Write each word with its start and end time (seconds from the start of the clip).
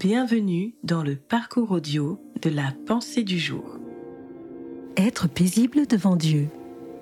Bienvenue 0.00 0.72
dans 0.82 1.02
le 1.02 1.14
parcours 1.14 1.72
audio 1.72 2.18
de 2.40 2.48
la 2.48 2.72
pensée 2.86 3.22
du 3.22 3.38
jour. 3.38 3.76
Être 4.96 5.28
paisible 5.28 5.86
devant 5.86 6.16
Dieu 6.16 6.48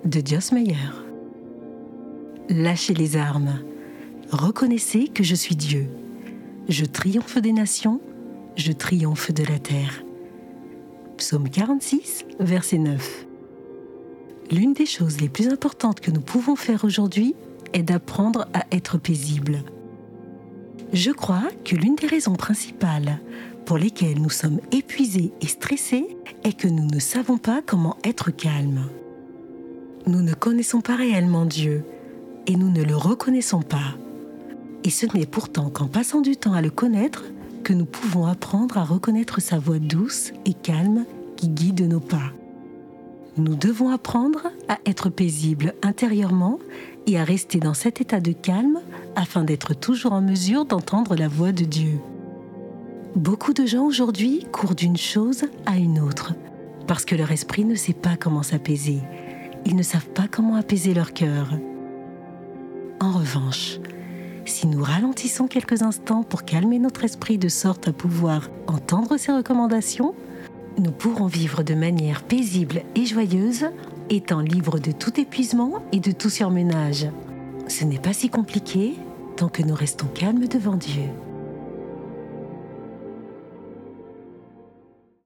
de 0.03 0.21
Joss 0.25 0.51
Meyer. 0.51 0.75
Lâchez 2.49 2.93
les 2.93 3.15
armes. 3.15 3.61
Reconnaissez 4.31 5.07
que 5.07 5.23
je 5.23 5.33
suis 5.33 5.55
Dieu. 5.55 5.87
Je 6.67 6.83
triomphe 6.83 7.37
des 7.37 7.53
nations, 7.53 8.01
je 8.57 8.73
triomphe 8.73 9.31
de 9.31 9.45
la 9.45 9.59
terre. 9.59 10.03
Psaume 11.15 11.49
46, 11.49 12.25
verset 12.41 12.79
9. 12.79 13.27
L'une 14.51 14.73
des 14.73 14.85
choses 14.85 15.21
les 15.21 15.29
plus 15.29 15.47
importantes 15.47 16.01
que 16.01 16.11
nous 16.11 16.19
pouvons 16.19 16.57
faire 16.57 16.83
aujourd'hui 16.83 17.33
est 17.71 17.83
d'apprendre 17.83 18.49
à 18.53 18.65
être 18.73 18.97
paisible. 18.97 19.63
Je 20.91 21.11
crois 21.11 21.47
que 21.63 21.75
l'une 21.75 21.95
des 21.95 22.07
raisons 22.07 22.35
principales 22.35 23.19
pour 23.65 23.77
lesquelles 23.77 24.19
nous 24.19 24.31
sommes 24.31 24.59
épuisés 24.71 25.31
et 25.41 25.47
stressés 25.47 26.17
est 26.43 26.57
que 26.57 26.67
nous 26.67 26.87
ne 26.87 26.99
savons 26.99 27.37
pas 27.37 27.61
comment 27.63 27.97
être 28.03 28.31
calmes. 28.31 28.89
Nous 30.07 30.21
ne 30.21 30.33
connaissons 30.33 30.81
pas 30.81 30.95
réellement 30.95 31.45
Dieu 31.45 31.83
et 32.47 32.55
nous 32.55 32.71
ne 32.71 32.83
le 32.83 32.95
reconnaissons 32.95 33.61
pas. 33.61 33.95
Et 34.83 34.89
ce 34.89 35.05
n'est 35.15 35.27
pourtant 35.27 35.69
qu'en 35.69 35.87
passant 35.87 36.21
du 36.21 36.35
temps 36.35 36.53
à 36.53 36.61
le 36.61 36.71
connaître 36.71 37.25
que 37.63 37.73
nous 37.73 37.85
pouvons 37.85 38.25
apprendre 38.25 38.79
à 38.79 38.83
reconnaître 38.83 39.41
sa 39.41 39.59
voix 39.59 39.77
douce 39.77 40.31
et 40.45 40.53
calme 40.53 41.05
qui 41.35 41.49
guide 41.49 41.87
nos 41.87 41.99
pas. 41.99 42.31
Nous 43.39 43.55
devons 43.55 43.87
apprendre 43.89 44.47
à 44.67 44.79
être 44.85 45.09
paisibles 45.09 45.73
intérieurement 45.81 46.59
et 47.07 47.17
à 47.17 47.23
rester 47.23 47.59
dans 47.59 47.73
cet 47.73 48.01
état 48.01 48.19
de 48.19 48.33
calme 48.33 48.81
afin 49.15 49.45
d'être 49.45 49.73
toujours 49.73 50.11
en 50.11 50.19
mesure 50.19 50.65
d'entendre 50.65 51.15
la 51.15 51.29
voix 51.29 51.53
de 51.53 51.63
Dieu. 51.63 52.01
Beaucoup 53.15 53.53
de 53.53 53.65
gens 53.65 53.85
aujourd'hui 53.85 54.45
courent 54.51 54.75
d'une 54.75 54.97
chose 54.97 55.45
à 55.65 55.77
une 55.77 56.01
autre 56.01 56.33
parce 56.85 57.05
que 57.05 57.15
leur 57.15 57.31
esprit 57.31 57.63
ne 57.63 57.75
sait 57.75 57.93
pas 57.93 58.17
comment 58.17 58.43
s'apaiser. 58.43 58.99
Ils 59.65 59.77
ne 59.77 59.83
savent 59.83 60.09
pas 60.09 60.27
comment 60.29 60.55
apaiser 60.55 60.93
leur 60.93 61.13
cœur. 61.13 61.47
En 62.99 63.11
revanche, 63.13 63.79
si 64.43 64.67
nous 64.67 64.83
ralentissons 64.83 65.47
quelques 65.47 65.81
instants 65.81 66.23
pour 66.23 66.43
calmer 66.43 66.77
notre 66.77 67.05
esprit 67.05 67.37
de 67.37 67.47
sorte 67.47 67.87
à 67.87 67.93
pouvoir 67.93 68.49
entendre 68.67 69.15
ses 69.15 69.31
recommandations, 69.31 70.13
nous 70.79 70.91
pourrons 70.91 71.27
vivre 71.27 71.63
de 71.63 71.73
manière 71.73 72.23
paisible 72.23 72.83
et 72.95 73.05
joyeuse, 73.05 73.65
étant 74.09 74.39
libres 74.39 74.79
de 74.79 74.91
tout 74.91 75.19
épuisement 75.19 75.83
et 75.91 75.99
de 75.99 76.11
tout 76.11 76.29
surmenage. 76.29 77.07
Ce 77.67 77.85
n'est 77.85 77.99
pas 77.99 78.13
si 78.13 78.29
compliqué 78.29 78.95
tant 79.35 79.49
que 79.49 79.61
nous 79.61 79.75
restons 79.75 80.07
calmes 80.07 80.47
devant 80.47 80.75
Dieu. 80.75 81.03